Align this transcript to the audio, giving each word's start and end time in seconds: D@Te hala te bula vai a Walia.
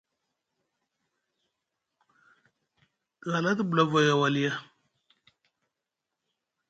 D@Te 3.19 3.27
hala 3.33 3.51
te 3.57 3.63
bula 3.67 3.83
vai 3.91 4.05
a 4.13 4.15
Walia. 4.21 4.53